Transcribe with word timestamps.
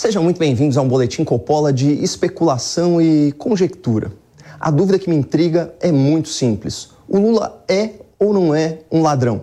Sejam 0.00 0.22
muito 0.22 0.38
bem-vindos 0.38 0.78
a 0.78 0.80
um 0.80 0.88
boletim 0.88 1.24
Coppola 1.24 1.70
de 1.70 2.02
especulação 2.02 3.02
e 3.02 3.32
conjectura. 3.32 4.10
A 4.58 4.70
dúvida 4.70 4.98
que 4.98 5.10
me 5.10 5.14
intriga 5.14 5.74
é 5.78 5.92
muito 5.92 6.30
simples: 6.30 6.88
o 7.06 7.18
Lula 7.18 7.62
é 7.68 7.90
ou 8.18 8.32
não 8.32 8.54
é 8.54 8.78
um 8.90 9.02
ladrão? 9.02 9.42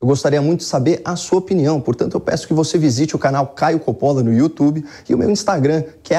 Eu 0.00 0.08
gostaria 0.08 0.40
muito 0.40 0.60
de 0.60 0.64
saber 0.64 1.02
a 1.04 1.14
sua 1.14 1.40
opinião, 1.40 1.78
portanto 1.78 2.14
eu 2.14 2.20
peço 2.20 2.48
que 2.48 2.54
você 2.54 2.78
visite 2.78 3.14
o 3.14 3.18
canal 3.18 3.48
Caio 3.48 3.80
Coppola 3.80 4.22
no 4.22 4.32
YouTube 4.32 4.82
e 5.06 5.14
o 5.14 5.18
meu 5.18 5.30
Instagram, 5.30 5.84
que 6.02 6.14
é 6.14 6.18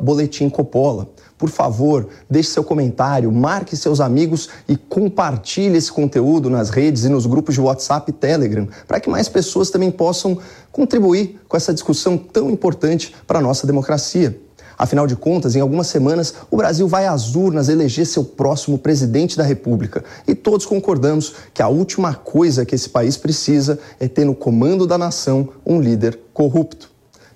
@boletimcoppola. 0.00 1.08
Por 1.38 1.48
favor, 1.48 2.08
deixe 2.28 2.50
seu 2.50 2.64
comentário, 2.64 3.30
marque 3.30 3.76
seus 3.76 4.00
amigos 4.00 4.48
e 4.68 4.76
compartilhe 4.76 5.78
esse 5.78 5.92
conteúdo 5.92 6.50
nas 6.50 6.68
redes 6.68 7.04
e 7.04 7.08
nos 7.08 7.26
grupos 7.26 7.54
de 7.54 7.60
WhatsApp 7.60 8.10
e 8.10 8.12
Telegram, 8.12 8.68
para 8.88 8.98
que 8.98 9.08
mais 9.08 9.28
pessoas 9.28 9.70
também 9.70 9.90
possam 9.90 10.36
contribuir 10.72 11.40
com 11.48 11.56
essa 11.56 11.72
discussão 11.72 12.18
tão 12.18 12.50
importante 12.50 13.14
para 13.24 13.38
a 13.38 13.42
nossa 13.42 13.66
democracia. 13.68 14.38
Afinal 14.76 15.06
de 15.08 15.16
contas, 15.16 15.56
em 15.56 15.60
algumas 15.60 15.88
semanas, 15.88 16.34
o 16.50 16.56
Brasil 16.56 16.86
vai 16.86 17.06
às 17.06 17.34
urnas 17.34 17.68
eleger 17.68 18.06
seu 18.06 18.24
próximo 18.24 18.78
presidente 18.78 19.36
da 19.36 19.42
República. 19.42 20.04
E 20.26 20.36
todos 20.36 20.66
concordamos 20.66 21.34
que 21.52 21.62
a 21.62 21.68
última 21.68 22.14
coisa 22.14 22.64
que 22.64 22.76
esse 22.76 22.88
país 22.88 23.16
precisa 23.16 23.78
é 23.98 24.06
ter 24.06 24.24
no 24.24 24.36
comando 24.36 24.86
da 24.86 24.96
nação 24.96 25.48
um 25.66 25.80
líder 25.80 26.20
corrupto. 26.32 26.90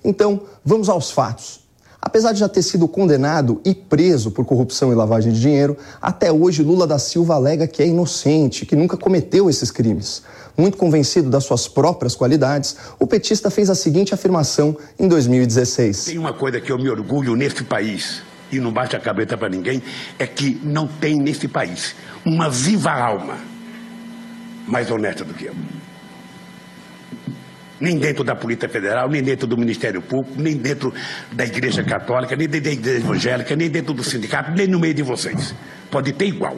Então, 0.05 0.43
vamos 0.65 0.88
aos 0.88 1.10
fatos. 1.10 1.62
Apesar 2.12 2.33
de 2.34 2.41
já 2.41 2.48
ter 2.48 2.61
sido 2.61 2.87
condenado 2.87 3.59
e 3.65 3.75
preso 3.75 4.30
por 4.30 4.45
corrupção 4.45 4.93
e 4.93 4.95
lavagem 4.95 5.33
de 5.33 5.41
dinheiro, 5.41 5.79
até 5.98 6.30
hoje 6.30 6.62
Lula 6.62 6.87
da 6.87 6.98
Silva 6.98 7.37
alega 7.37 7.66
que 7.66 7.83
é 7.83 7.87
inocente, 7.87 8.66
que 8.66 8.77
nunca 8.77 8.98
cometeu 8.98 9.48
esses 9.48 9.71
crimes. 9.71 10.23
Muito 10.55 10.77
convencido 10.77 11.30
das 11.30 11.45
suas 11.45 11.66
próprias 11.66 12.15
qualidades, 12.15 12.77
o 13.01 13.07
petista 13.07 13.51
fez 13.51 13.71
a 13.71 13.75
seguinte 13.75 14.12
afirmação 14.12 14.77
em 14.98 15.09
2016. 15.09 16.05
Tem 16.05 16.19
uma 16.19 16.35
coisa 16.35 16.61
que 16.61 16.71
eu 16.71 16.77
me 16.77 16.91
orgulho 16.91 17.35
nesse 17.35 17.65
país, 17.65 18.21
e 18.52 18.60
não 18.60 18.71
bate 18.71 18.95
a 18.95 19.01
cabeça 19.01 19.35
para 19.38 19.49
ninguém, 19.49 19.83
é 20.18 20.27
que 20.27 20.60
não 20.63 20.87
tem 20.87 21.18
nesse 21.18 21.49
país 21.49 21.95
uma 22.27 22.51
viva 22.51 22.90
alma 22.90 23.38
mais 24.68 24.90
honesta 24.90 25.24
do 25.24 25.33
que 25.33 25.46
eu 25.46 25.55
nem 27.83 27.99
dentro 27.99 28.23
da 28.23 28.37
Polícia 28.37 28.69
Federal, 28.69 29.11
nem 29.11 29.21
dentro 29.21 29.45
do 29.45 29.59
Ministério 29.59 30.01
Público, 30.01 30.41
nem 30.41 30.57
dentro 30.57 30.95
da 31.33 31.45
Igreja 31.45 31.83
Católica, 31.83 32.37
nem 32.37 32.49
dentro 32.49 32.71
da 32.71 32.73
Igreja 32.73 32.99
Evangélica, 32.99 33.57
nem 33.57 33.69
dentro 33.69 33.93
do 33.93 34.05
sindicato, 34.05 34.52
nem 34.52 34.69
no 34.69 34.79
meio 34.79 34.95
de 34.95 35.02
vocês. 35.02 35.52
Pode 35.91 36.13
ter 36.13 36.27
igual. 36.27 36.57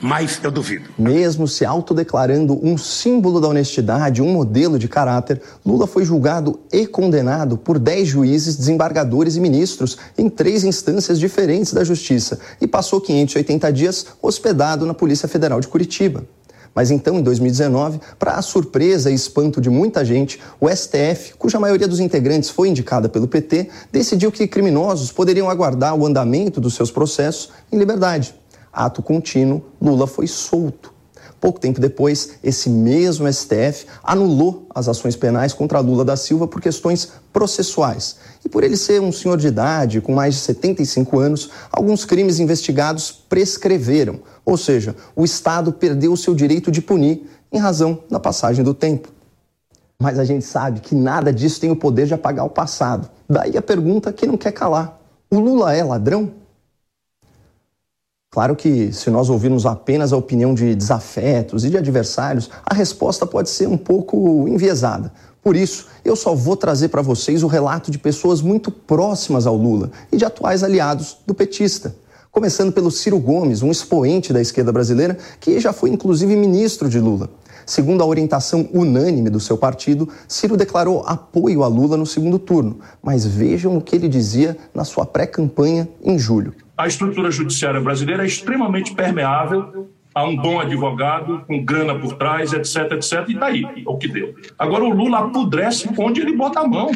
Mas 0.00 0.40
eu 0.42 0.50
duvido. 0.50 0.90
Mesmo 0.98 1.46
se 1.46 1.64
autodeclarando 1.64 2.58
um 2.60 2.76
símbolo 2.76 3.40
da 3.40 3.48
honestidade, 3.48 4.20
um 4.20 4.32
modelo 4.32 4.78
de 4.78 4.88
caráter, 4.88 5.40
Lula 5.64 5.86
foi 5.86 6.04
julgado 6.04 6.58
e 6.72 6.86
condenado 6.86 7.56
por 7.56 7.78
10 7.78 8.08
juízes, 8.08 8.56
desembargadores 8.56 9.36
e 9.36 9.40
ministros 9.40 9.96
em 10.16 10.28
três 10.28 10.64
instâncias 10.64 11.20
diferentes 11.20 11.72
da 11.72 11.84
Justiça 11.84 12.38
e 12.60 12.66
passou 12.66 13.00
580 13.00 13.72
dias 13.72 14.06
hospedado 14.20 14.84
na 14.86 14.94
Polícia 14.94 15.28
Federal 15.28 15.60
de 15.60 15.68
Curitiba. 15.68 16.24
Mas 16.78 16.92
então, 16.92 17.18
em 17.18 17.22
2019, 17.24 18.00
para 18.20 18.34
a 18.34 18.40
surpresa 18.40 19.10
e 19.10 19.14
espanto 19.14 19.60
de 19.60 19.68
muita 19.68 20.04
gente, 20.04 20.38
o 20.60 20.68
STF, 20.68 21.34
cuja 21.36 21.58
maioria 21.58 21.88
dos 21.88 21.98
integrantes 21.98 22.50
foi 22.50 22.68
indicada 22.68 23.08
pelo 23.08 23.26
PT, 23.26 23.68
decidiu 23.90 24.30
que 24.30 24.46
criminosos 24.46 25.10
poderiam 25.10 25.50
aguardar 25.50 25.96
o 25.96 26.06
andamento 26.06 26.60
dos 26.60 26.74
seus 26.74 26.92
processos 26.92 27.50
em 27.72 27.76
liberdade. 27.76 28.32
Ato 28.72 29.02
contínuo, 29.02 29.60
Lula 29.82 30.06
foi 30.06 30.28
solto. 30.28 30.94
Pouco 31.40 31.58
tempo 31.58 31.80
depois, 31.80 32.34
esse 32.44 32.70
mesmo 32.70 33.26
STF 33.26 33.86
anulou 34.00 34.68
as 34.72 34.88
ações 34.88 35.16
penais 35.16 35.52
contra 35.52 35.80
Lula 35.80 36.04
da 36.04 36.16
Silva 36.16 36.46
por 36.46 36.60
questões 36.60 37.10
processuais. 37.32 38.18
E 38.44 38.48
por 38.48 38.62
ele 38.62 38.76
ser 38.76 39.00
um 39.00 39.12
senhor 39.12 39.36
de 39.36 39.48
idade, 39.48 40.00
com 40.00 40.14
mais 40.14 40.34
de 40.34 40.40
75 40.40 41.18
anos, 41.18 41.50
alguns 41.70 42.04
crimes 42.04 42.38
investigados 42.38 43.10
prescreveram, 43.10 44.20
ou 44.44 44.56
seja, 44.56 44.94
o 45.14 45.24
Estado 45.24 45.72
perdeu 45.72 46.16
seu 46.16 46.34
direito 46.34 46.70
de 46.70 46.80
punir 46.80 47.28
em 47.52 47.58
razão 47.58 48.02
da 48.10 48.20
passagem 48.20 48.64
do 48.64 48.74
tempo. 48.74 49.08
Mas 50.00 50.18
a 50.18 50.24
gente 50.24 50.44
sabe 50.44 50.80
que 50.80 50.94
nada 50.94 51.32
disso 51.32 51.60
tem 51.60 51.70
o 51.70 51.76
poder 51.76 52.06
de 52.06 52.14
apagar 52.14 52.44
o 52.44 52.50
passado. 52.50 53.10
Daí 53.28 53.56
a 53.56 53.62
pergunta 53.62 54.12
que 54.12 54.26
não 54.26 54.36
quer 54.36 54.52
calar: 54.52 54.98
o 55.30 55.40
Lula 55.40 55.74
é 55.74 55.82
ladrão? 55.82 56.30
Claro 58.30 58.54
que, 58.54 58.92
se 58.92 59.10
nós 59.10 59.30
ouvirmos 59.30 59.64
apenas 59.64 60.12
a 60.12 60.16
opinião 60.16 60.52
de 60.54 60.74
desafetos 60.74 61.64
e 61.64 61.70
de 61.70 61.78
adversários, 61.78 62.50
a 62.64 62.74
resposta 62.74 63.26
pode 63.26 63.48
ser 63.48 63.66
um 63.66 63.76
pouco 63.76 64.46
enviesada. 64.46 65.10
Por 65.42 65.56
isso, 65.56 65.86
eu 66.04 66.16
só 66.16 66.34
vou 66.34 66.56
trazer 66.56 66.88
para 66.88 67.02
vocês 67.02 67.42
o 67.42 67.46
relato 67.46 67.90
de 67.90 67.98
pessoas 67.98 68.42
muito 68.42 68.70
próximas 68.70 69.46
ao 69.46 69.56
Lula 69.56 69.90
e 70.10 70.16
de 70.16 70.24
atuais 70.24 70.62
aliados 70.62 71.18
do 71.26 71.34
petista. 71.34 71.94
Começando 72.30 72.72
pelo 72.72 72.90
Ciro 72.90 73.18
Gomes, 73.18 73.62
um 73.62 73.70
expoente 73.70 74.32
da 74.32 74.40
esquerda 74.40 74.70
brasileira 74.70 75.16
que 75.40 75.58
já 75.58 75.72
foi 75.72 75.90
inclusive 75.90 76.36
ministro 76.36 76.88
de 76.88 77.00
Lula. 77.00 77.30
Segundo 77.64 78.02
a 78.02 78.06
orientação 78.06 78.68
unânime 78.72 79.28
do 79.28 79.38
seu 79.38 79.58
partido, 79.58 80.08
Ciro 80.26 80.56
declarou 80.56 81.02
apoio 81.06 81.62
a 81.62 81.68
Lula 81.68 81.96
no 81.96 82.06
segundo 82.06 82.38
turno. 82.38 82.80
Mas 83.02 83.26
vejam 83.26 83.76
o 83.76 83.80
que 83.80 83.94
ele 83.94 84.08
dizia 84.08 84.56
na 84.74 84.84
sua 84.84 85.04
pré-campanha 85.04 85.88
em 86.02 86.18
julho. 86.18 86.54
A 86.76 86.86
estrutura 86.86 87.30
judiciária 87.30 87.80
brasileira 87.80 88.22
é 88.22 88.26
extremamente 88.26 88.94
permeável 88.94 89.88
a 90.14 90.24
um 90.24 90.36
bom 90.36 90.58
advogado, 90.60 91.44
com 91.46 91.64
grana 91.64 91.98
por 91.98 92.14
trás, 92.14 92.52
etc, 92.52 92.92
etc. 92.92 93.28
E 93.28 93.34
daí, 93.34 93.62
tá 93.62 93.72
é 93.76 93.82
o 93.86 93.96
que 93.96 94.08
deu. 94.08 94.34
Agora 94.58 94.84
o 94.84 94.90
Lula 94.90 95.18
apodrece 95.20 95.88
onde 95.96 96.20
ele 96.20 96.34
bota 96.36 96.60
a 96.60 96.66
mão. 96.66 96.90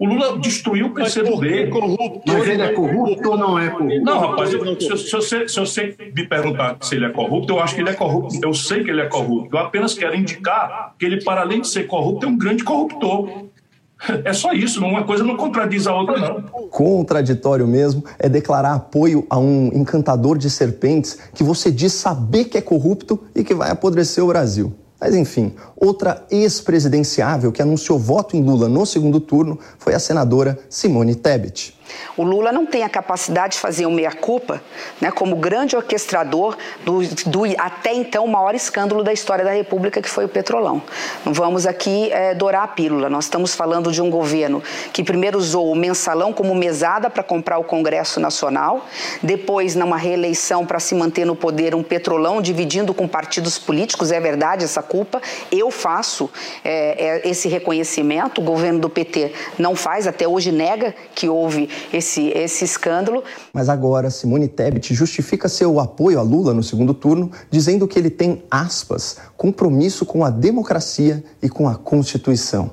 O 0.00 0.06
Lula 0.06 0.38
destruiu 0.38 0.86
o 0.86 0.90
PCdoB. 0.94 1.68
Corrupto, 1.68 2.22
mas 2.26 2.48
ele 2.48 2.62
é 2.62 2.72
corrupto 2.72 3.30
ou 3.30 3.36
não 3.36 3.58
é 3.58 3.68
corrupto? 3.68 4.00
Não, 4.00 4.18
rapaz, 4.18 4.50
eu, 4.50 4.80
se, 4.80 4.96
se, 4.96 5.12
você, 5.12 5.46
se 5.46 5.60
você 5.60 5.94
me 6.16 6.26
perguntar 6.26 6.78
se 6.80 6.96
ele 6.96 7.04
é 7.04 7.10
corrupto, 7.10 7.52
eu 7.52 7.60
acho 7.60 7.74
que 7.74 7.82
ele 7.82 7.90
é 7.90 7.92
corrupto. 7.92 8.38
Eu 8.42 8.54
sei 8.54 8.82
que 8.82 8.90
ele 8.90 9.02
é 9.02 9.06
corrupto. 9.06 9.54
Eu 9.54 9.60
apenas 9.60 9.92
quero 9.92 10.16
indicar 10.16 10.94
que 10.98 11.04
ele, 11.04 11.22
para 11.22 11.42
além 11.42 11.60
de 11.60 11.68
ser 11.68 11.86
corrupto, 11.86 12.24
é 12.24 12.28
um 12.30 12.38
grande 12.38 12.64
corruptor. 12.64 13.28
É 14.24 14.32
só 14.32 14.52
isso, 14.52 14.84
uma 14.84 15.04
coisa 15.04 15.22
não 15.24 15.36
contradiz 15.36 15.86
a 15.86 15.94
outra, 15.94 16.18
não. 16.18 16.42
Contraditório 16.68 17.66
mesmo 17.66 18.04
é 18.18 18.28
declarar 18.28 18.74
apoio 18.74 19.26
a 19.28 19.38
um 19.38 19.70
encantador 19.72 20.38
de 20.38 20.48
serpentes 20.48 21.18
que 21.34 21.42
você 21.42 21.70
diz 21.70 21.92
saber 21.92 22.44
que 22.44 22.58
é 22.58 22.60
corrupto 22.60 23.20
e 23.34 23.44
que 23.44 23.54
vai 23.54 23.70
apodrecer 23.70 24.22
o 24.24 24.28
Brasil. 24.28 24.72
Mas 25.00 25.14
enfim, 25.14 25.54
outra 25.76 26.26
ex-presidenciável 26.30 27.50
que 27.50 27.62
anunciou 27.62 27.98
voto 27.98 28.36
em 28.36 28.42
Lula 28.42 28.68
no 28.68 28.84
segundo 28.84 29.18
turno 29.18 29.58
foi 29.78 29.94
a 29.94 29.98
senadora 29.98 30.58
Simone 30.68 31.14
Tebet. 31.14 31.74
O 32.16 32.22
Lula 32.22 32.52
não 32.52 32.66
tem 32.66 32.82
a 32.82 32.88
capacidade 32.88 33.54
de 33.54 33.60
fazer 33.60 33.86
o 33.86 33.90
meia-culpa 33.90 34.62
né, 35.00 35.10
como 35.10 35.36
grande 35.36 35.76
orquestrador 35.76 36.56
do, 36.84 37.00
do, 37.26 37.44
até 37.58 37.92
então 37.92 38.26
maior 38.26 38.54
escândalo 38.54 39.02
da 39.02 39.12
história 39.12 39.44
da 39.44 39.52
República, 39.52 40.02
que 40.02 40.08
foi 40.08 40.24
o 40.24 40.28
Petrolão. 40.28 40.82
Não 41.24 41.32
vamos 41.32 41.66
aqui 41.66 42.10
é, 42.12 42.34
dourar 42.34 42.64
a 42.64 42.68
pílula. 42.68 43.08
Nós 43.08 43.24
estamos 43.24 43.54
falando 43.54 43.92
de 43.92 44.02
um 44.02 44.10
governo 44.10 44.62
que 44.92 45.02
primeiro 45.02 45.38
usou 45.38 45.70
o 45.70 45.74
mensalão 45.74 46.32
como 46.32 46.54
mesada 46.54 47.08
para 47.10 47.22
comprar 47.22 47.58
o 47.58 47.64
Congresso 47.64 48.20
Nacional, 48.20 48.86
depois, 49.22 49.74
numa 49.74 49.96
reeleição 49.96 50.66
para 50.66 50.78
se 50.78 50.94
manter 50.94 51.24
no 51.24 51.34
poder, 51.34 51.74
um 51.74 51.82
Petrolão 51.82 52.40
dividindo 52.40 52.94
com 52.94 53.08
partidos 53.08 53.58
políticos. 53.58 54.12
É 54.12 54.20
verdade 54.20 54.64
essa 54.64 54.82
culpa. 54.82 55.20
Eu 55.50 55.70
faço 55.70 56.30
é, 56.64 57.22
é, 57.24 57.28
esse 57.28 57.48
reconhecimento. 57.48 58.40
O 58.40 58.44
governo 58.44 58.78
do 58.78 58.88
PT 58.88 59.32
não 59.58 59.74
faz, 59.74 60.06
até 60.06 60.26
hoje 60.26 60.52
nega 60.52 60.94
que 61.14 61.28
houve 61.28 61.68
esse, 61.92 62.28
esse 62.28 62.64
escândalo. 62.64 63.22
Mas 63.52 63.68
agora, 63.68 64.10
Simone 64.10 64.48
Tebet 64.48 64.94
justifica 64.94 65.48
seu 65.48 65.80
apoio 65.80 66.18
a 66.18 66.22
Lula 66.22 66.54
no 66.54 66.62
segundo 66.62 66.94
turno, 66.94 67.30
dizendo 67.50 67.86
que 67.86 67.98
ele 67.98 68.10
tem, 68.10 68.42
aspas, 68.50 69.16
compromisso 69.36 70.04
com 70.04 70.24
a 70.24 70.30
democracia 70.30 71.22
e 71.42 71.48
com 71.48 71.68
a 71.68 71.74
Constituição. 71.74 72.72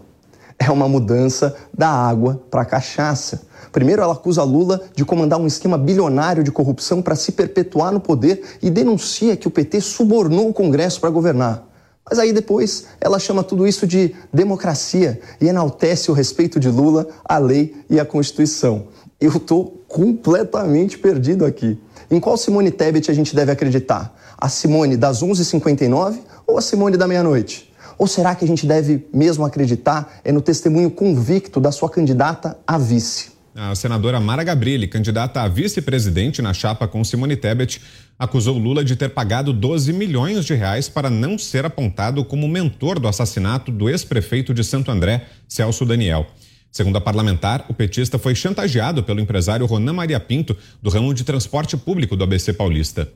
É 0.60 0.72
uma 0.72 0.88
mudança 0.88 1.56
da 1.72 1.90
água 1.90 2.42
para 2.50 2.64
a 2.64 2.66
cachaça. 2.66 3.44
Primeiro, 3.72 4.02
ela 4.02 4.14
acusa 4.14 4.44
Lula 4.44 4.82
de 4.96 5.06
comandar 5.06 5.40
um 5.40 5.46
esquema 5.46 5.78
bilionário 5.78 6.44
de 6.44 6.52
corrupção 6.52 7.02
para 7.02 7.16
se 7.16 7.32
perpetuar 7.32 7.92
no 7.92 8.00
poder 8.00 8.42
e 8.62 8.70
denuncia 8.70 9.38
que 9.38 9.48
o 9.48 9.52
PT 9.52 9.82
subornou 9.82 10.50
o 10.50 10.54
Congresso 10.54 11.00
para 11.00 11.12
governar. 11.12 11.67
Mas 12.10 12.20
aí 12.20 12.32
depois 12.32 12.86
ela 13.02 13.20
chama 13.20 13.44
tudo 13.44 13.68
isso 13.68 13.86
de 13.86 14.16
democracia 14.32 15.20
e 15.42 15.48
enaltece 15.48 16.10
o 16.10 16.14
respeito 16.14 16.60
de 16.60 16.70
Lula 16.70 17.08
à 17.26 17.38
lei 17.38 17.76
e 17.90 18.00
à 18.00 18.06
Constituição. 18.06 18.88
Eu 19.20 19.32
estou 19.32 19.84
completamente 19.88 20.98
perdido 20.98 21.46
aqui. 21.46 21.78
Em 22.10 22.20
qual 22.20 22.38
Simone 22.38 22.72
Tebet 22.72 23.12
a 23.12 23.14
gente 23.14 23.36
deve 23.36 23.52
acreditar? 23.52 24.16
A 24.38 24.48
Simone 24.48 24.96
das 24.96 25.22
11h59 25.22 26.20
ou 26.46 26.58
a 26.58 26.62
Simone 26.62 26.96
da 26.96 27.08
meia-noite? 27.08 27.74
Ou 27.98 28.08
será 28.08 28.36
que 28.36 28.46
a 28.46 28.48
gente 28.48 28.66
deve 28.66 29.08
mesmo 29.14 29.44
acreditar 29.44 30.20
é 30.24 30.32
no 30.32 30.42
testemunho 30.42 30.92
convicto 30.92 31.60
da 31.60 31.72
sua 31.72 31.90
candidata 31.90 32.58
a 32.66 32.78
vice? 32.78 33.37
A 33.60 33.74
senadora 33.74 34.20
Mara 34.20 34.44
Gabrilli, 34.44 34.88
candidata 34.88 35.42
a 35.42 35.48
vice-presidente 35.48 36.44
na 36.44 36.54
chapa 36.54 36.88
com 36.88 37.04
Simone 37.04 37.36
Tebet, 37.36 37.82
acusou 38.20 38.56
Lula 38.56 38.86
de 38.86 38.96
ter 38.96 39.10
pagado 39.10 39.52
12 39.52 39.92
milhões 39.94 40.46
de 40.46 40.54
reais 40.54 40.88
para 40.88 41.10
não 41.10 41.40
ser 41.40 41.66
apontado 41.66 42.24
como 42.24 42.48
mentor 42.48 43.00
do 43.00 43.08
assassinato 43.08 43.72
do 43.72 43.90
ex-prefeito 43.90 44.54
de 44.54 44.64
Santo 44.64 44.92
André, 44.92 45.26
Celso 45.48 45.88
Daniel. 45.88 46.28
Segundo 46.72 46.98
a 46.98 47.02
parlamentar, 47.02 47.66
o 47.68 47.74
petista 47.74 48.20
foi 48.20 48.36
chantageado 48.36 49.02
pelo 49.02 49.20
empresário 49.20 49.66
Ronan 49.66 49.94
Maria 49.94 50.20
Pinto, 50.20 50.56
do 50.80 50.92
ramo 50.92 51.12
de 51.12 51.24
transporte 51.24 51.76
público 51.76 52.16
do 52.16 52.24
ABC 52.24 52.54
Paulista. 52.54 53.12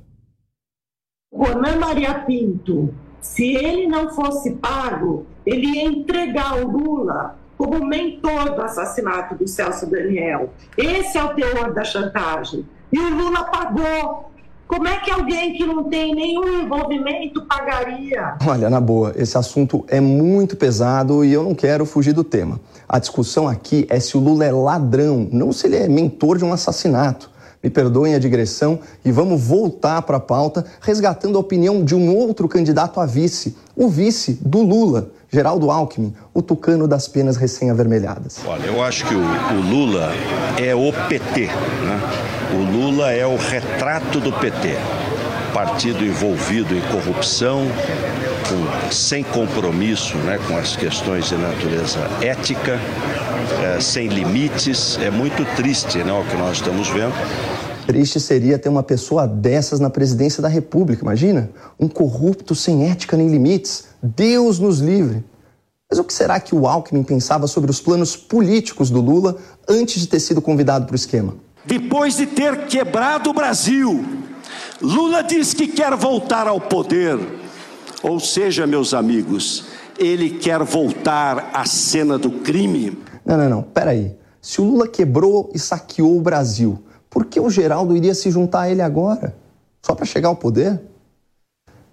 Ronan 1.32 1.76
Maria 1.76 2.16
Pinto, 2.16 2.92
se 3.22 3.46
ele 3.46 3.86
não 3.86 4.10
fosse 4.10 4.54
pago, 4.56 5.28
ele 5.46 5.68
ia 5.68 5.84
entregar 5.84 6.66
o 6.66 6.72
Lula 6.72 7.40
como 7.62 7.86
mentor 7.86 8.56
do 8.56 8.62
assassinato 8.64 9.36
do 9.36 9.48
Celso 9.48 9.86
Daniel. 9.86 10.50
Esse 10.76 11.16
é 11.16 11.24
o 11.24 11.36
teor 11.36 11.72
da 11.72 11.84
chantagem. 11.84 12.66
E 12.92 12.98
o 12.98 13.16
Lula 13.16 13.44
pagou. 13.44 14.32
Como 14.68 14.88
é 14.88 14.98
que 14.98 15.12
alguém 15.12 15.54
que 15.54 15.66
não 15.66 15.84
tem 15.84 16.16
nenhum 16.16 16.64
envolvimento 16.64 17.46
pagaria? 17.46 18.36
Olha, 18.48 18.70
na 18.70 18.80
boa, 18.80 19.14
esse 19.16 19.38
assunto 19.38 19.86
é 19.90 20.00
muito 20.00 20.56
pesado 20.56 21.24
e 21.24 21.34
eu 21.34 21.44
não 21.44 21.54
quero 21.54 21.86
fugir 21.86 22.14
do 22.14 22.24
tema. 22.24 22.60
A 22.90 22.98
discussão 22.98 23.48
aqui 23.48 23.86
é 23.90 24.00
se 24.00 24.18
o 24.18 24.20
Lula 24.20 24.46
é 24.46 24.52
ladrão, 24.52 25.28
não 25.32 25.52
se 25.52 25.68
ele 25.68 25.76
é 25.76 25.88
mentor 25.88 26.38
de 26.38 26.46
um 26.46 26.54
assassinato. 26.54 27.30
Me 27.64 27.70
perdoem 27.70 28.16
a 28.16 28.20
digressão 28.20 28.80
e 29.06 29.12
vamos 29.12 29.42
voltar 29.42 30.02
para 30.02 30.18
a 30.18 30.20
pauta, 30.20 30.66
resgatando 30.82 31.38
a 31.38 31.40
opinião 31.40 31.84
de 31.84 31.94
um 31.94 32.16
outro 32.16 32.48
candidato 32.48 33.00
a 33.00 33.06
vice, 33.06 33.56
o 33.76 33.88
vice 33.88 34.40
do 34.42 34.62
Lula, 34.62 35.12
Geraldo 35.30 35.70
Alckmin, 35.70 36.14
o 36.34 36.42
tucano 36.42 36.88
das 36.88 37.08
penas 37.08 37.38
recém-avermelhadas. 37.38 38.40
Olha, 38.46 38.66
eu 38.66 38.82
acho 38.84 39.06
que 39.06 39.14
o, 39.14 39.22
o 39.22 39.62
Lula 39.62 40.12
é 40.60 40.74
o 40.74 40.92
PT, 41.08 41.46
né? 41.46 42.02
O 42.54 42.72
Lula 42.72 43.12
é 43.12 43.26
o 43.26 43.38
retrato 43.38 44.20
do 44.20 44.34
PT. 44.34 44.76
Partido 45.54 46.06
envolvido 46.06 46.76
em 46.76 46.82
corrupção, 46.82 47.66
com, 48.48 48.92
sem 48.92 49.24
compromisso 49.24 50.18
né, 50.20 50.40
com 50.48 50.58
as 50.58 50.76
questões 50.76 51.28
de 51.28 51.36
natureza 51.36 52.00
ética, 52.22 52.80
é, 53.64 53.80
sem 53.80 54.08
limites. 54.08 54.98
É 55.00 55.12
muito 55.12 55.44
triste 55.56 55.98
né, 56.00 56.14
o 56.14 56.24
que 56.24 56.38
nós 56.38 56.58
estamos 56.58 56.88
vendo. 56.88 57.14
Triste 57.86 58.20
seria 58.20 58.58
ter 58.58 58.70
uma 58.70 58.84
pessoa 58.84 59.28
dessas 59.28 59.80
na 59.80 59.90
presidência 59.90 60.42
da 60.42 60.48
República, 60.48 61.04
imagina? 61.04 61.50
Um 61.80 61.88
corrupto 61.88 62.56
sem 62.56 62.90
ética 62.90 63.18
nem 63.18 63.28
limites. 63.28 63.86
Deus 64.02 64.60
nos 64.60 64.80
livre. 64.80 65.24
Mas 65.90 66.00
o 66.00 66.04
que 66.06 66.14
será 66.14 66.40
que 66.40 66.56
o 66.56 66.68
Alckmin 66.68 67.04
pensava 67.04 67.48
sobre 67.48 67.70
os 67.70 67.82
planos 67.82 68.16
políticos 68.16 68.90
do 68.90 69.02
Lula 69.02 69.36
antes 69.68 70.00
de 70.02 70.08
ter 70.08 70.22
sido 70.22 70.42
convidado 70.42 70.86
para 70.86 70.94
o 70.94 70.96
esquema? 70.96 71.36
Depois 71.66 72.16
de 72.16 72.26
ter 72.26 72.66
quebrado 72.66 73.30
o 73.30 73.34
Brasil, 73.34 74.04
Lula 74.82 75.22
diz 75.22 75.54
que 75.54 75.68
quer 75.68 75.96
voltar 75.96 76.48
ao 76.48 76.60
poder. 76.60 77.20
Ou 78.02 78.20
seja, 78.20 78.66
meus 78.66 78.94
amigos, 78.94 79.66
ele 79.98 80.32
quer 80.32 80.64
voltar 80.64 81.52
à 81.54 81.66
cena 81.66 82.18
do 82.18 82.32
crime. 82.32 82.98
Não, 83.24 83.38
não, 83.38 83.50
não, 83.50 83.62
peraí. 83.64 84.16
Se 84.42 84.60
o 84.60 84.64
Lula 84.64 84.88
quebrou 84.88 85.52
e 85.54 85.60
saqueou 85.60 86.18
o 86.18 86.22
Brasil, 86.22 86.82
por 87.10 87.26
que 87.26 87.40
o 87.40 87.50
Geraldo 87.50 87.96
iria 87.96 88.16
se 88.16 88.32
juntar 88.32 88.62
a 88.62 88.72
ele 88.72 88.82
agora? 88.82 89.36
Só 89.84 89.94
para 89.94 90.06
chegar 90.06 90.30
ao 90.30 90.36
poder? 90.36 90.82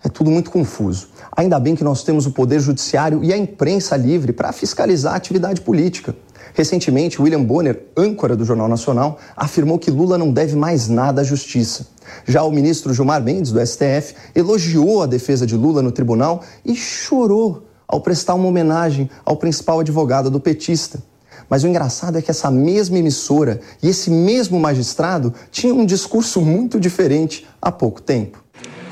É 0.03 0.09
tudo 0.09 0.31
muito 0.31 0.50
confuso. 0.50 1.09
Ainda 1.37 1.59
bem 1.59 1.75
que 1.75 1.83
nós 1.83 2.05
temos 2.05 2.25
o 2.25 2.31
Poder 2.31 2.61
Judiciário 2.61 3.23
e 3.25 3.33
a 3.33 3.37
imprensa 3.37 3.97
livre 3.97 4.33
para 4.33 4.53
fiscalizar 4.53 5.15
a 5.15 5.17
atividade 5.17 5.61
política. 5.61 6.15
Recentemente, 6.55 7.21
William 7.21 7.43
Bonner, 7.43 7.85
âncora 7.97 8.37
do 8.37 8.45
Jornal 8.45 8.69
Nacional, 8.69 9.19
afirmou 9.37 9.79
que 9.79 9.91
Lula 9.91 10.17
não 10.17 10.33
deve 10.33 10.56
mais 10.56 10.89
nada 10.89 11.21
à 11.21 11.25
justiça. 11.25 11.87
Já 12.25 12.43
o 12.43 12.50
ministro 12.50 12.95
Gilmar 12.95 13.23
Mendes, 13.23 13.53
do 13.53 13.65
STF, 13.65 14.15
elogiou 14.35 15.03
a 15.03 15.06
defesa 15.06 15.47
de 15.47 15.56
Lula 15.56 15.83
no 15.83 15.93
tribunal 15.93 16.43
e 16.65 16.75
chorou 16.75 17.65
ao 17.87 18.00
prestar 18.00 18.35
uma 18.35 18.49
homenagem 18.49 19.11
ao 19.25 19.37
principal 19.37 19.81
advogado 19.81 20.31
do 20.31 20.41
petista. 20.41 21.03
Mas 21.49 21.65
o 21.65 21.69
engraçado 21.69 22.19
é 22.19 22.23
que 22.23 22.31
essa 22.31 22.50
mesma 22.50 22.99
emissora 22.99 23.61
e 23.83 23.89
esse 23.89 24.11
mesmo 24.11 24.61
magistrado 24.61 25.33
tinham 25.50 25.79
um 25.79 25.87
discurso 25.87 26.41
muito 26.41 26.79
diferente 26.79 27.47
há 27.61 27.73
pouco 27.73 28.03
tempo. 28.03 28.45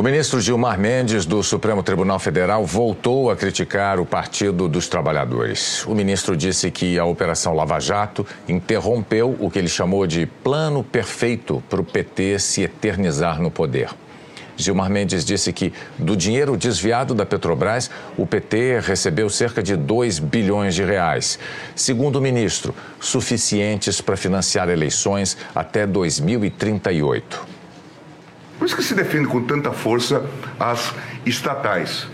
Ministro 0.06 0.40
Gilmar 0.40 0.78
Mendes, 0.78 1.26
do 1.26 1.42
Supremo 1.42 1.82
Tribunal 1.82 2.20
Federal, 2.20 2.64
voltou 2.64 3.28
a 3.28 3.34
criticar 3.34 3.98
o 3.98 4.06
Partido 4.06 4.68
dos 4.68 4.86
Trabalhadores. 4.86 5.84
O 5.84 5.96
ministro 5.96 6.36
disse 6.36 6.70
que 6.70 6.96
a 6.96 7.04
Operação 7.04 7.52
Lava 7.52 7.80
Jato 7.80 8.24
interrompeu 8.48 9.36
o 9.40 9.50
que 9.50 9.58
ele 9.58 9.66
chamou 9.66 10.06
de 10.06 10.24
plano 10.24 10.84
perfeito 10.84 11.60
para 11.68 11.80
o 11.80 11.84
PT 11.84 12.38
se 12.38 12.62
eternizar 12.62 13.42
no 13.42 13.50
poder. 13.50 13.88
Gilmar 14.56 14.88
Mendes 14.88 15.24
disse 15.24 15.52
que, 15.52 15.72
do 15.98 16.16
dinheiro 16.16 16.56
desviado 16.56 17.12
da 17.12 17.26
Petrobras, 17.26 17.90
o 18.16 18.24
PT 18.24 18.78
recebeu 18.78 19.28
cerca 19.28 19.60
de 19.60 19.74
2 19.74 20.20
bilhões 20.20 20.76
de 20.76 20.84
reais. 20.84 21.36
Segundo 21.74 22.20
o 22.20 22.22
ministro, 22.22 22.72
suficientes 23.00 24.00
para 24.00 24.16
financiar 24.16 24.68
eleições 24.68 25.36
até 25.52 25.84
2038. 25.84 27.55
Por 28.58 28.66
isso 28.66 28.76
que 28.76 28.82
se 28.82 28.94
defende 28.94 29.26
com 29.26 29.42
tanta 29.42 29.72
força 29.72 30.24
as 30.58 30.92
estatais. 31.24 32.08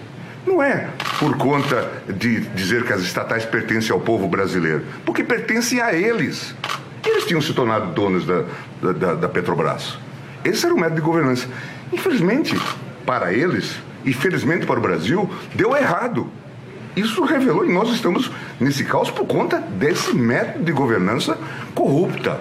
Não 0.47 0.63
é 0.63 0.89
por 1.19 1.37
conta 1.37 1.89
de 2.09 2.41
dizer 2.41 2.85
que 2.85 2.93
as 2.93 3.03
estatais 3.03 3.45
pertencem 3.45 3.93
ao 3.93 4.01
povo 4.01 4.27
brasileiro, 4.27 4.83
porque 5.05 5.23
pertencem 5.23 5.81
a 5.81 5.93
eles. 5.93 6.55
Eles 7.07 7.25
tinham 7.25 7.41
se 7.41 7.53
tornado 7.53 7.93
donos 7.93 8.27
da, 8.27 8.45
da, 8.93 9.15
da 9.15 9.29
Petrobras. 9.29 9.99
Esse 10.45 10.67
era 10.67 10.75
o 10.75 10.79
método 10.79 10.97
de 10.97 11.03
governança. 11.03 11.47
Infelizmente, 11.93 12.61
para 13.07 13.33
eles, 13.33 13.77
e 14.05 14.13
felizmente 14.13 14.67
para 14.67 14.79
o 14.79 14.83
Brasil, 14.83 15.31
deu 15.55 15.77
errado. 15.77 16.29
Isso 16.97 17.25
revelou, 17.25 17.65
e 17.65 17.73
nós 17.73 17.91
estamos 17.91 18.31
nesse 18.61 18.85
caos 18.85 19.11
por 19.11 19.27
conta 19.27 19.59
desse 19.59 20.15
método 20.15 20.65
de 20.65 20.73
governança 20.73 21.39
corrupta. 21.75 22.41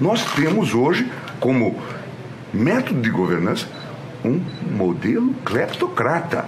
Nós 0.00 0.24
temos 0.34 0.74
hoje, 0.74 1.10
como 1.38 1.80
método 2.54 3.02
de 3.02 3.10
governança, 3.10 3.66
um 4.24 4.40
modelo 4.76 5.34
cleptocrata. 5.44 6.46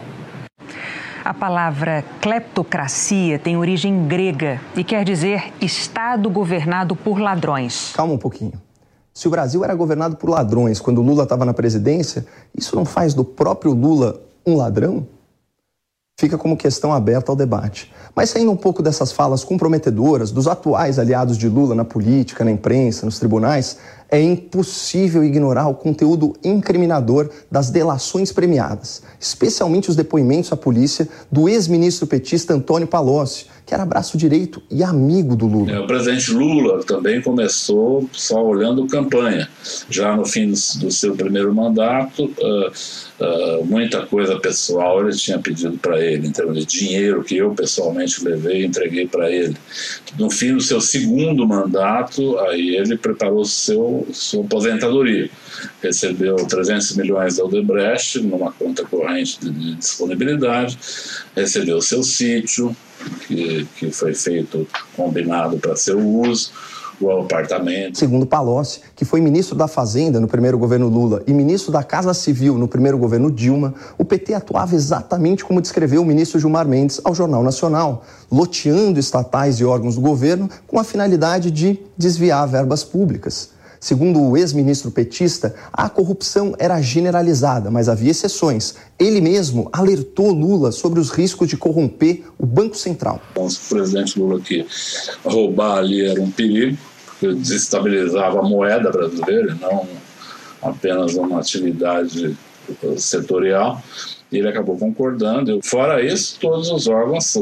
A 1.25 1.35
palavra 1.35 2.05
cleptocracia 2.20 3.38
tem 3.38 3.56
origem 3.56 4.06
grega 4.06 4.61
e 4.76 4.85
quer 4.85 5.05
dizer 5.05 5.53
Estado 5.61 6.31
governado 6.31 6.94
por 6.94 7.19
ladrões. 7.19 7.93
Calma 7.93 8.14
um 8.14 8.19
pouquinho. 8.19 8.53
Se 9.12 9.26
o 9.26 9.31
Brasil 9.31 9.64
era 9.64 9.75
governado 9.75 10.17
por 10.17 10.31
ladrões 10.31 10.79
quando 10.79 11.03
Lula 11.03 11.25
estava 11.25 11.44
na 11.44 11.53
presidência, 11.53 12.25
isso 12.56 12.76
não 12.76 12.85
faz 12.85 13.12
do 13.12 13.25
próprio 13.25 13.73
Lula 13.73 14.20
um 14.47 14.55
ladrão? 14.55 15.06
Fica 16.19 16.38
como 16.38 16.56
questão 16.56 16.94
aberta 16.94 17.32
ao 17.32 17.37
debate. 17.37 17.93
Mas 18.14 18.31
saindo 18.31 18.50
um 18.50 18.56
pouco 18.56 18.82
dessas 18.82 19.12
falas 19.12 19.44
comprometedoras 19.44 20.31
dos 20.31 20.47
atuais 20.47 20.99
aliados 20.99 21.37
de 21.37 21.49
Lula 21.49 21.75
na 21.75 21.85
política, 21.85 22.44
na 22.44 22.50
imprensa, 22.50 23.05
nos 23.05 23.19
tribunais, 23.19 23.79
é 24.11 24.20
impossível 24.20 25.25
ignorar 25.25 25.69
o 25.69 25.75
conteúdo 25.75 26.35
incriminador 26.45 27.31
das 27.50 27.71
delações 27.71 28.33
premiadas, 28.33 29.02
especialmente 29.21 29.90
os 29.90 29.97
depoimentos 29.97 30.52
à 30.52 30.57
polícia 30.57 31.09
do 31.31 31.49
ex-ministro 31.49 32.07
petista 32.07 32.54
Antônio 32.54 32.87
Palocci, 32.87 33.47
que 33.66 33.75
era 33.75 33.85
braço 33.85 34.16
direito 34.16 34.62
e 34.71 34.85
amigo 34.85 35.35
do 35.35 35.47
Lula. 35.47 35.73
É, 35.73 35.81
o 35.81 35.87
presidente 35.88 36.31
Lula 36.31 36.85
também 36.85 37.21
começou 37.21 38.09
só 38.12 38.45
olhando 38.45 38.87
campanha. 38.87 39.49
Já 39.90 40.16
no 40.16 40.25
fim 40.25 40.50
do 40.50 40.90
seu 40.90 41.16
primeiro 41.16 41.52
mandato, 41.52 42.26
uh, 42.26 43.61
uh, 43.61 43.64
muita 43.64 44.07
coisa 44.07 44.38
pessoal 44.38 45.00
ele 45.00 45.16
tinha 45.16 45.40
pedido 45.40 45.76
para 45.78 46.00
ele, 46.00 46.28
em 46.28 46.31
termos 46.31 46.59
de 46.59 46.66
dinheiro 46.66 47.25
que 47.25 47.37
eu 47.37 47.50
pessoalmente 47.54 48.25
levei 48.25 48.62
e 48.62 48.66
entreguei 48.66 49.09
para 49.09 49.28
ele. 49.31 49.57
No 50.16 50.31
fim 50.31 50.54
do 50.54 50.61
seu 50.61 50.81
segundo 50.81 51.47
mandato, 51.47 52.38
aí 52.38 52.76
ele 52.76 52.97
preparou 52.97 53.45
seu, 53.45 53.96
sua 54.12 54.45
aposentadoria. 54.45 55.31
Recebeu 55.83 56.37
300 56.37 56.97
milhões 56.97 57.37
da 57.37 57.45
Odebrecht 57.45 58.21
numa 58.21 58.53
conta 58.53 58.85
corrente 58.85 59.38
de 59.41 59.75
disponibilidade, 59.76 60.79
recebeu 61.35 61.81
seu 61.81 62.03
sítio, 62.03 62.76
que, 63.26 63.67
que 63.76 63.91
foi 63.91 64.15
feito 64.15 64.67
combinado 64.97 65.59
para 65.59 65.76
seu 65.76 65.99
uso, 65.99 66.50
o 67.00 67.11
apartamento. 67.11 67.99
Segundo 67.99 68.26
Palocci, 68.26 68.81
que 68.95 69.05
foi 69.05 69.21
ministro 69.21 69.55
da 69.55 69.69
Fazenda 69.69 70.21
no 70.21 70.26
primeiro 70.26 70.59
governo 70.59 70.88
Lula 70.88 71.23
e 71.26 71.33
ministro 71.33 71.71
da 71.71 71.83
Casa 71.83 72.15
Civil 72.15 72.57
no 72.57 72.67
primeiro 72.67 72.97
governo 72.99 73.31
Dilma, 73.31 73.75
o 73.99 74.05
PT 74.05 74.35
atuava 74.35 74.75
exatamente 74.75 75.45
como 75.45 75.61
descreveu 75.61 76.03
o 76.03 76.05
ministro 76.05 76.41
Gilmar 76.41 76.67
Mendes 76.67 77.00
ao 77.05 77.15
Jornal 77.15 77.43
Nacional, 77.43 78.05
loteando 78.31 78.99
estatais 78.99 79.61
e 79.61 79.65
órgãos 79.65 79.97
do 79.97 80.00
governo 80.00 80.49
com 80.67 80.79
a 80.79 80.85
finalidade 80.85 81.50
de 81.50 81.79
desviar 81.97 82.47
verbas 82.49 82.83
públicas. 82.83 83.56
Segundo 83.87 84.21
o 84.21 84.37
ex-ministro 84.37 84.90
petista, 84.90 85.55
a 85.73 85.88
corrupção 85.88 86.57
era 86.59 86.83
generalizada, 86.83 87.71
mas 87.71 87.88
havia 87.88 88.11
exceções. 88.11 88.75
Ele 88.99 89.21
mesmo 89.21 89.69
alertou 89.73 90.33
Lula 90.33 90.73
sobre 90.73 90.99
os 90.99 91.09
riscos 91.09 91.47
de 91.47 91.57
corromper 91.57 92.25
o 92.37 92.45
Banco 92.45 92.76
Central. 92.76 93.23
O 93.37 93.49
presidente 93.69 94.19
Lula 94.19 94.40
que 94.40 94.66
roubar 95.25 95.78
ali 95.78 96.05
era 96.05 96.21
um 96.21 96.28
perigo, 96.28 96.76
porque 97.05 97.33
desestabilizava 97.33 98.40
a 98.40 98.43
moeda 98.43 98.90
brasileira, 98.90 99.57
não 99.61 99.87
apenas 100.61 101.14
uma 101.14 101.38
atividade 101.38 102.37
setorial. 102.97 103.81
Ele 104.33 104.49
acabou 104.49 104.76
concordando. 104.76 105.61
Fora 105.62 106.05
isso, 106.05 106.38
todos 106.40 106.71
os 106.73 106.88
órgãos, 106.88 107.37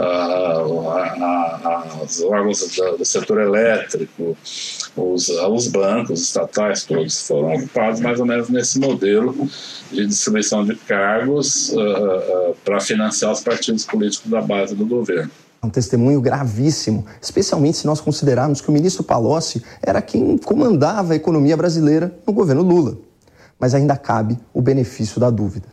Correios, 0.00 2.02
os 2.02 2.22
órgãos 2.22 2.78
do, 2.98 3.04
setor 3.04 3.40
elétrico, 3.40 4.36
os, 4.96 5.28
os 5.28 5.68
bancos 5.68 6.22
estatais 6.22 6.84
todos 6.84 7.26
foram 7.26 7.54
ocupados 7.54 8.00
mais 8.00 8.18
ou 8.18 8.26
menos 8.26 8.48
nesse 8.48 8.78
modelo 8.78 9.34
de 9.92 10.06
distribuição 10.06 10.64
de 10.64 10.74
cargos 10.74 11.70
uh, 11.70 11.80
uh, 11.80 12.56
para 12.64 12.80
financiar 12.80 13.32
os 13.32 13.40
partidos 13.40 13.84
políticos 13.84 14.30
da 14.30 14.40
base 14.40 14.74
do 14.74 14.86
governo. 14.86 15.30
É 15.62 15.66
um 15.66 15.70
testemunho 15.70 16.22
gravíssimo, 16.22 17.04
especialmente 17.20 17.76
se 17.76 17.86
nós 17.86 18.00
considerarmos 18.00 18.62
que 18.62 18.70
o 18.70 18.72
ministro 18.72 19.04
Palocci 19.04 19.62
era 19.82 20.00
quem 20.00 20.38
comandava 20.38 21.12
a 21.12 21.16
economia 21.16 21.56
brasileira 21.56 22.14
no 22.26 22.32
governo 22.32 22.62
Lula. 22.62 22.96
Mas 23.58 23.74
ainda 23.74 23.94
cabe 23.94 24.38
o 24.54 24.62
benefício 24.62 25.20
da 25.20 25.28
dúvida. 25.28 25.68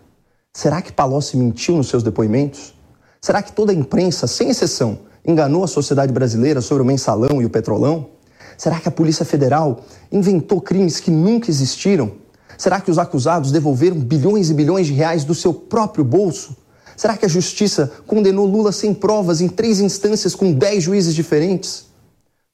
Será 0.51 0.81
que 0.81 0.91
Palocci 0.91 1.37
mentiu 1.37 1.77
nos 1.77 1.87
seus 1.87 2.03
depoimentos? 2.03 2.76
Será 3.21 3.41
que 3.41 3.51
toda 3.51 3.71
a 3.71 3.75
imprensa, 3.75 4.27
sem 4.27 4.49
exceção, 4.49 4.99
enganou 5.25 5.63
a 5.63 5.67
sociedade 5.67 6.13
brasileira 6.13 6.61
sobre 6.61 6.83
o 6.83 6.85
mensalão 6.85 7.41
e 7.41 7.45
o 7.45 7.49
petrolão? 7.49 8.09
Será 8.57 8.79
que 8.79 8.87
a 8.87 8.91
Polícia 8.91 9.25
Federal 9.25 9.81
inventou 10.11 10.61
crimes 10.61 10.99
que 10.99 11.11
nunca 11.11 11.49
existiram? 11.49 12.13
Será 12.57 12.81
que 12.81 12.89
os 12.89 12.97
acusados 12.97 13.51
devolveram 13.51 13.99
bilhões 13.99 14.49
e 14.49 14.53
bilhões 14.53 14.87
de 14.87 14.93
reais 14.93 15.23
do 15.23 15.35
seu 15.35 15.53
próprio 15.53 16.03
bolso? 16.03 16.55
Será 16.95 17.15
que 17.15 17.25
a 17.25 17.29
justiça 17.29 17.91
condenou 18.07 18.47
Lula 18.47 18.71
sem 18.71 18.93
provas 18.93 19.41
em 19.41 19.47
três 19.47 19.79
instâncias 19.79 20.33
com 20.33 20.51
dez 20.51 20.83
juízes 20.83 21.13
diferentes? 21.13 21.85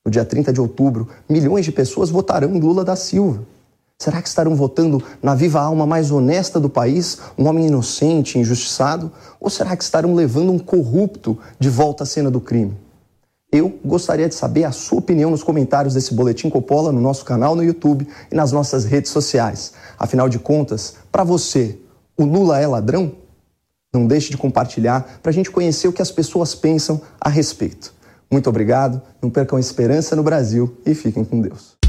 No 0.03 0.11
dia 0.11 0.25
30 0.25 0.51
de 0.51 0.59
outubro, 0.59 1.07
milhões 1.29 1.63
de 1.63 1.71
pessoas 1.71 2.09
votarão 2.09 2.53
em 2.53 2.59
Lula 2.59 2.83
da 2.83 2.97
Silva. 2.97 3.45
Será 4.03 4.21
que 4.21 4.27
estarão 4.27 4.53
votando 4.53 5.01
na 5.21 5.33
viva 5.33 5.61
alma 5.61 5.85
mais 5.85 6.11
honesta 6.11 6.59
do 6.59 6.67
país, 6.69 7.19
um 7.37 7.47
homem 7.47 7.67
inocente, 7.67 8.37
injustiçado? 8.37 9.09
Ou 9.39 9.49
será 9.49 9.77
que 9.77 9.83
estarão 9.85 10.13
levando 10.13 10.51
um 10.51 10.59
corrupto 10.59 11.39
de 11.57 11.69
volta 11.69 12.03
à 12.03 12.05
cena 12.05 12.29
do 12.29 12.41
crime? 12.41 12.77
Eu 13.49 13.79
gostaria 13.85 14.27
de 14.27 14.35
saber 14.35 14.65
a 14.65 14.73
sua 14.73 14.99
opinião 14.99 15.31
nos 15.31 15.41
comentários 15.41 15.93
desse 15.93 16.13
Boletim 16.13 16.49
Coppola 16.49 16.91
no 16.91 16.99
nosso 16.99 17.23
canal 17.23 17.55
no 17.55 17.63
YouTube 17.63 18.05
e 18.29 18.35
nas 18.35 18.51
nossas 18.51 18.83
redes 18.83 19.09
sociais. 19.09 19.71
Afinal 19.97 20.27
de 20.27 20.37
contas, 20.37 20.95
para 21.09 21.23
você, 21.23 21.79
o 22.17 22.25
Lula 22.25 22.59
é 22.59 22.67
ladrão? 22.67 23.13
Não 23.93 24.05
deixe 24.05 24.31
de 24.31 24.37
compartilhar 24.37 25.19
para 25.23 25.29
a 25.29 25.33
gente 25.33 25.49
conhecer 25.49 25.87
o 25.87 25.93
que 25.93 26.01
as 26.01 26.11
pessoas 26.11 26.53
pensam 26.53 26.99
a 27.21 27.29
respeito. 27.29 27.93
Muito 28.29 28.49
obrigado, 28.49 29.01
não 29.21 29.29
percam 29.29 29.55
a 29.55 29.61
esperança 29.61 30.13
no 30.13 30.23
Brasil 30.23 30.75
e 30.85 30.93
fiquem 30.93 31.23
com 31.23 31.39
Deus. 31.39 31.81